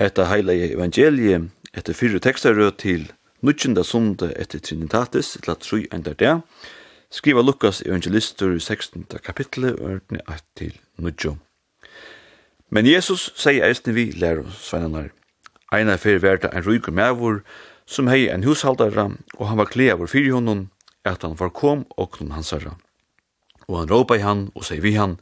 [0.00, 1.36] Hetta heila evangelie
[1.76, 3.02] etter fyrre tekstarød til
[3.44, 6.40] Nutjenda sunde etter Trinitatis, etla tru enda der,
[7.12, 9.04] skriva Lukas evangelister i 16.
[9.20, 11.34] kapitlet, ordne 1 til Nutjo.
[12.70, 15.12] Men Jesus sier eisne vi lærer sveinanar.
[15.68, 17.42] Einar fyrir verda en rygur mævur,
[17.84, 20.70] som hei en hushaldara, og han var kleavur fyrir honom,
[21.04, 22.78] at han var kom og noen hansara.
[23.68, 25.18] Og han råpa i han, og sier vi han,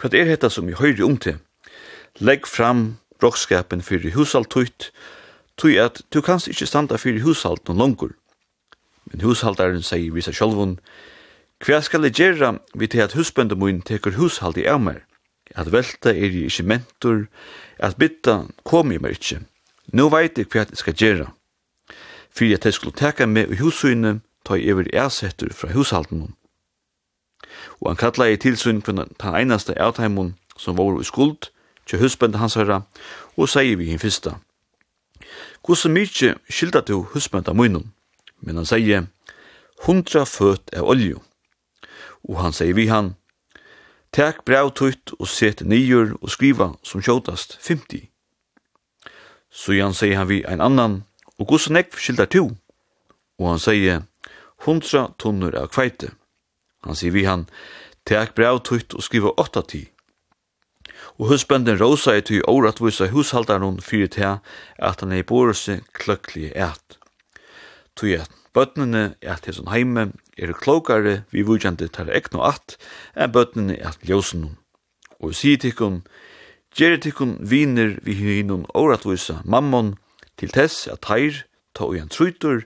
[0.00, 1.36] hva er hetta som vi høyri om til?
[2.16, 4.90] Legg fram brokskapen fyrir hushalt tøyt,
[5.56, 8.14] tøy at du kanst ikkje standa fyrir hushalt noen langer.
[9.10, 10.78] Men hushaltaren sier visa sjolvun,
[11.64, 14.90] Hva skal jeg gjerra vi til at husbøndet min teker hushalt i av?
[15.56, 17.26] At velta er jeg ikkje mentor,
[17.78, 19.40] at bytta kom i meg ikkje.
[19.92, 21.28] Nå veit jeg hva jeg skal gjerra.
[22.28, 26.34] Fyrir at jeg skulle teka meg i hussynet, ta jeg over ersetter fra hushalten
[27.80, 31.50] Og han kallar i tilsyn for den einaste avtaimun som var i skuld,
[31.86, 32.82] til husbende hans herra,
[33.36, 34.36] og sier vi hinn fyrsta.
[35.66, 37.92] Hvordan mykje skilda du husbende munnen?
[38.40, 39.06] Men han sier,
[39.86, 41.20] hundra føt av olju.
[42.28, 43.14] Og han sier vi han,
[44.16, 48.06] Tek brev tutt og set nyer og skriva som kjotast 50.
[49.50, 51.02] Så han sier han vi ein annan,
[51.36, 52.54] og hvordan nekv skildar tu?
[53.36, 54.06] Og han sier,
[54.64, 56.14] hundra tunnur av kveite.
[56.86, 57.44] Han sier vi han,
[58.06, 59.82] Tek brev tutt og skriva 8 ti.
[61.18, 64.38] Og husbønden rosa i tøy åratvisa hushaldaren fyrir til
[64.78, 66.98] at han er i borese kløkkelig et.
[67.96, 72.76] Tøy at bøtnene er til sånn heime er klokare vi vujande tar ekno at
[73.16, 74.46] enn bøtnene er til ljósen.
[75.20, 76.02] Og sier tikkun,
[76.76, 79.94] gjerri tikkun viner vi hinnun åratvisa mammon
[80.36, 81.44] til tess at heir
[81.76, 82.64] ta og en trutur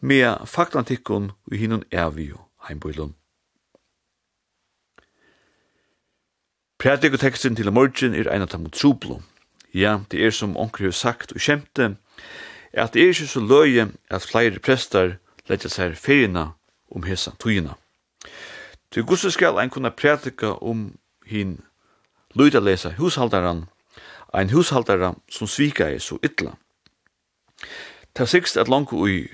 [0.00, 3.14] mea faktan tikkun vi hinun evio heimboilun.
[6.78, 9.16] Prædikoteksten til morgen er ein av dem trublo.
[9.74, 11.96] Ja, det er som onker har sagt og kjemte,
[12.72, 15.16] at det er ikke så løye at flere prester
[15.50, 16.44] letja seg ferina
[16.94, 17.74] om hesa tøyina.
[18.94, 20.92] Til gusse skal ein kunna prædika om
[21.26, 21.56] hin
[22.34, 23.64] lyda lesa hushaldaran,
[24.34, 26.54] ein hushaldara som svika er så ytla.
[28.14, 29.26] Ta sikst at langt ui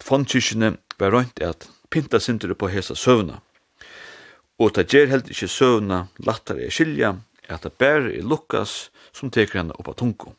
[0.00, 3.40] fondkirkene var røynt at pinta sintere på hesa søvna
[4.62, 7.16] og ta ger helt ikkje søvna lattare er skilja,
[7.50, 10.36] at det bære er Lukas som teker henne oppa tungo.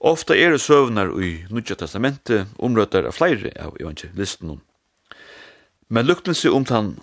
[0.00, 4.56] Ofta er det søvnar i Nudja Testamentet omrøttar av flere av evangelisten.
[5.92, 6.94] Men luktelse om han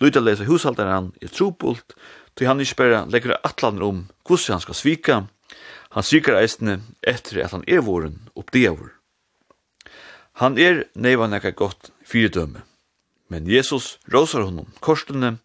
[0.00, 1.96] lyda lesa hushaldaren er trobult,
[2.36, 5.18] til han ikkje berre legger atlander om hvordan han skal svika,
[5.96, 8.92] han svikar eisne etter at han er våren oppdeavur.
[10.40, 12.62] Han er neivan ekka godt fyrdømme.
[13.28, 15.38] Men Jesus råsar honom korsene,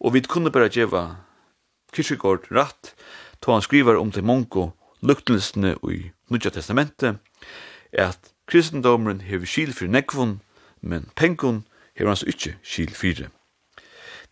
[0.00, 1.24] og vi kunne bare djeva
[1.92, 2.94] Kyrkjegård ratt,
[3.40, 4.70] to han skriver om til Mongo
[5.02, 7.18] luktelistene i Nudja Testamentet,
[7.92, 10.40] er at kristendomren hever skil for nekvun,
[10.80, 11.64] men pengun
[11.96, 13.30] hever hans ikkje skil fyrir.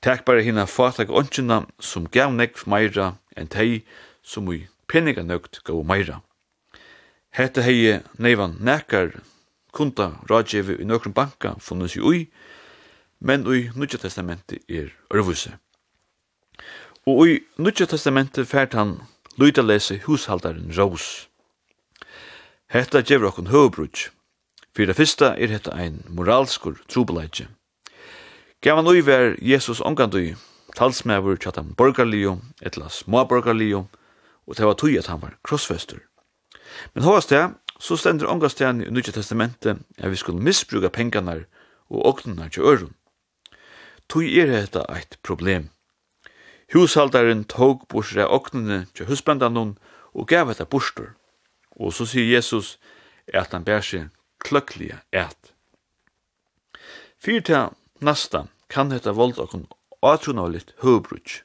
[0.02, 3.82] Takk bare hina fatak åndkina som gav nekv meira enn tei
[4.22, 6.20] som i peninga nøgt gav meira.
[7.34, 9.16] Hette hei neivan nekar
[9.72, 12.20] kunda rådgjevi i nøkron banka funnes i ui,
[13.26, 15.56] men i Nudja Testamentet er ørvuse.
[17.06, 19.00] Og i Nudja Testamentet fært han
[19.40, 21.26] lyda lese hushaldaren Rós.
[22.70, 24.10] Hetta gjevur okkun høvbrudj.
[24.76, 27.48] Fyrir det fyrsta er hetta ein moralskur trubeleidje.
[28.62, 30.36] Gavan ui ver Jesus ongandu
[30.76, 33.86] talsmevur tjatam borgarlio, etla småborgarlio,
[34.46, 35.98] og det var tui at han var krossfester.
[36.94, 37.42] Men hovast det,
[37.80, 41.46] så stendur omgandstjani i Nudja Testamentet at vi skulle misbruka pengarnar
[41.90, 42.94] og oknunar til ørum
[44.08, 45.70] tog er hetta eit problem.
[46.74, 49.76] Hushaldaren tog bursre oknene til husbandanon
[50.14, 51.14] og gav hetta bursdur.
[51.76, 52.78] Og så sier Jesus
[53.34, 54.08] at han bær seg
[54.42, 55.52] kløkkelige et.
[57.18, 57.70] Fyr
[58.00, 59.66] nasta kan hetta vold okon
[60.02, 61.42] atronavlitt høvbrutsk.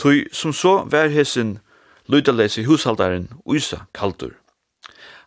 [0.00, 1.58] Tui som så vær hesin
[2.08, 4.32] lydalæs hushaldaren Uysa kaldur.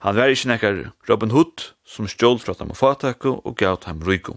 [0.01, 4.01] Han vær ikkje nekkar Robin Hood som stjål fra dem og fatakko og gav dem
[4.03, 4.35] ryko.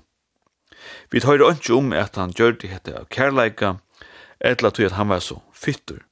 [1.10, 3.76] Vi tar ikke om at han gjør det hette av kærleika,
[4.40, 6.02] etla tog at han var så fyttur.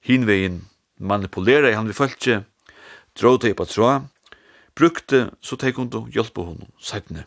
[0.00, 0.62] Hinvegin
[0.98, 2.44] manipulerer han vi følte,
[3.18, 4.06] drog det på tråd,
[4.74, 7.26] brukte så teg hun til hjelpe henne sættene.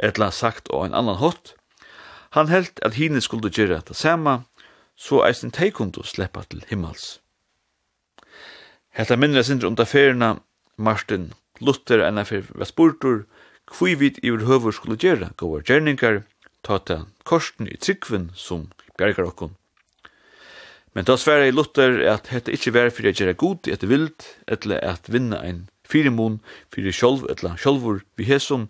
[0.00, 1.54] Etla sagt og en annan hot,
[2.36, 4.42] han helt at hine skulle gjøre det samme,
[4.96, 7.20] så eisen teg hun til sleppa til himmels.
[8.90, 10.38] Hetta minnes sindur om da ferina
[10.76, 13.26] Martin Luther enn fyrir Vestburtur,
[13.68, 16.22] Kvui vit iver høver skulle gjere gåa gjerningar,
[16.64, 18.68] ta ta korsten i tryggven som
[18.98, 19.54] bjergar okkon.
[20.94, 24.24] Men da sverre i Luther at hette ikkje vær fyrir at gjere god etter vild,
[24.48, 26.40] eller at vinna ein fyrimon,
[26.72, 28.68] fyrir sjolv, eller sjolvor vi hesson,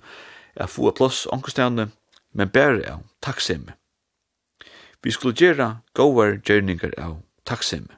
[0.59, 1.89] er få plass ankerstjane,
[2.35, 3.79] men bære av takksemme.
[5.03, 7.95] Vi skulle gjere gåa gjerningar av takksemme.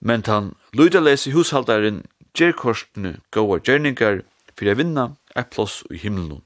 [0.00, 2.04] Men han lydalese hushaldaren
[2.36, 4.22] gjerkorstene gåa gjerningar
[4.56, 6.42] fyrir a vinna, et plass i himmelen.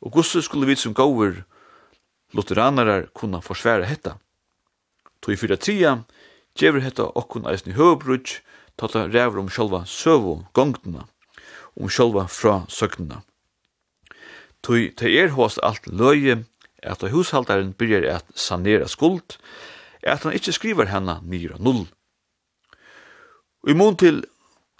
[0.00, 1.44] Og gusse skulle vi som gåver
[2.34, 4.16] lutheranerar kunna forsvære hetta.
[5.22, 6.02] Tog fyra tria,
[6.58, 8.40] djever hetta okkun eisen i høvbrudj,
[8.76, 11.06] tata rævur om sjálva søvu, gongtuna,
[11.76, 13.22] om sjálva fra søgnuna.
[14.62, 16.44] Tog te er hos alt løye,
[16.82, 19.38] at hushaldaren byrjar at sanera skuld,
[20.02, 21.86] at han ikkje skriver henne nyra null.
[23.64, 24.22] Og i mån til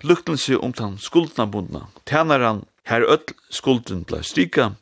[0.07, 4.75] luktensi om den skuldna bundna, tænaran her öll skulden blei strika,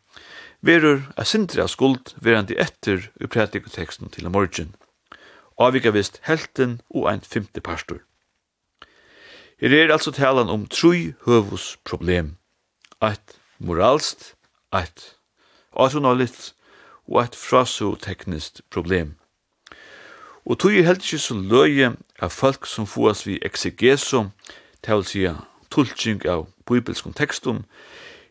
[0.63, 4.75] verur a sindri av skuld verandi etter i pratikoteksten til morgin
[5.59, 7.99] avvika vist helten og ein femte pastor.
[9.61, 12.37] Her er altså talan om trui høvus problem,
[13.03, 14.35] eit moralst,
[14.73, 15.15] eit
[15.73, 16.55] atonalit
[17.07, 19.15] og eit frasoteknist problem.
[20.45, 24.29] Og tog er helt ikkje så løye av folk som fuas vi exegeso,
[24.85, 25.37] til å
[25.75, 27.65] tulltsing av bibelskum tekstum,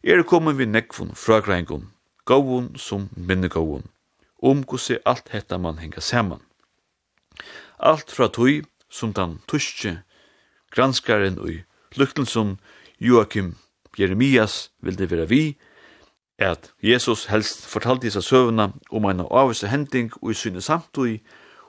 [0.04, 1.90] er kommet við nekvun frágrængum,
[2.26, 3.84] góvun sum minnegóvun,
[4.42, 6.40] um kussi alt hetta man henga saman.
[7.80, 9.98] Alt fra tui, sum tann tuske
[10.72, 11.64] granskaren ui,
[11.96, 12.58] luktelsum
[13.00, 13.56] Joachim
[13.98, 15.58] Jeremias vildi vera vi,
[16.40, 21.20] at Jesus helst fortalte disse søvna om en avvise hending og i syne samtøy,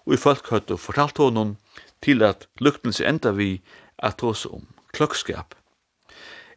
[0.07, 1.57] og i folk høyt og fortalte honom
[2.03, 3.61] til at luktelse enda vi
[3.99, 5.55] at hos om klokskap,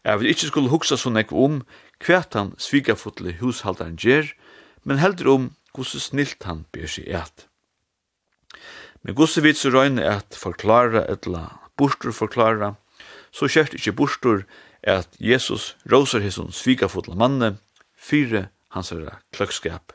[0.07, 1.59] Jeg vil ikke skulle huksa så nekk om
[2.00, 4.30] hvert han svigafotle hushaldaren gjer,
[4.88, 7.48] men heldur om hvordan snilt han ber seg et.
[9.04, 12.77] Men gosse vits og røyne at forklara etla bostur forklara,
[13.36, 14.45] så kjert ikkje bostur
[14.88, 17.57] at Jesus råsar hesson svigafotla manne
[18.00, 19.92] fyre hans herra kløkskap.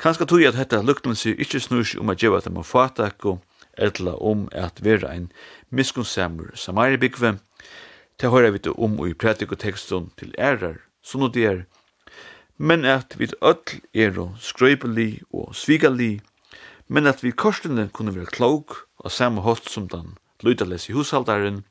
[0.00, 3.44] Kanska tog at hetta luknelse ikkje snurs seg om at djeva dem av fatak og
[3.76, 5.28] etla om at vera ein
[5.68, 7.36] miskunnsamur samaribikve,
[8.20, 11.62] Det hører vi om i pratikoteksten til ærer, så nå det er.
[12.58, 16.20] Men at vi ødel er og skrøypelig og svigelig,
[16.88, 21.64] men at vi korsene kunne være klok og samme host som den løydales i hushaldaren,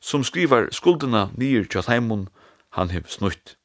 [0.00, 2.28] som skriver skuldene nyer til heimun
[2.72, 3.56] han hev snutt.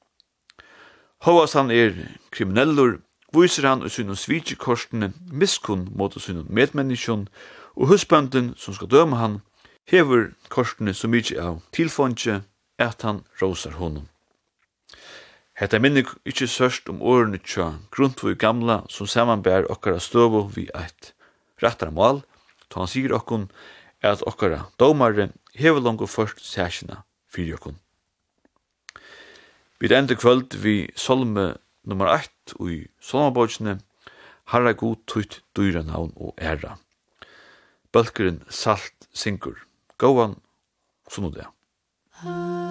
[1.26, 1.94] Hovas han er
[2.32, 3.00] kriminellur,
[3.34, 7.28] viser han og synum svitjekorsene miskunn mot og synum medmenneskjon,
[7.75, 9.40] og husbanden som skal døme han,
[9.91, 12.41] hever korsene så mykje av tilfondje
[12.79, 14.07] at han rosar honom.
[15.60, 21.12] Hetta minnig ikkje sørst om årene tja grundtvoi gamla som samanbær okkara støvo vi eit
[21.62, 22.24] rettara mål,
[22.69, 23.50] to han sier okkon
[24.01, 25.29] at okkara domare
[25.60, 27.75] hever langt først sæsina fyrir okkon.
[29.81, 33.79] Vi enda kvöld vi solme nummer 1 i solmabogsene
[34.51, 36.75] Harra god tutt dyra navn og æra.
[37.93, 39.71] Bølkeren salt synkur.
[40.01, 40.36] Gåan,
[41.08, 41.46] sunnudag.
[42.25, 42.71] Ah.